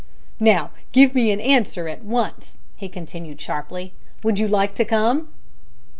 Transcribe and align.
"Now 0.39 0.71
give 0.93 1.13
me 1.13 1.29
an 1.29 1.39
answer 1.39 1.87
at 1.87 2.01
once," 2.03 2.57
he 2.75 2.89
continued 2.89 3.39
sharply. 3.39 3.93
"Would 4.23 4.39
you 4.39 4.47
like 4.47 4.73
to 4.73 4.83
come?" 4.83 5.27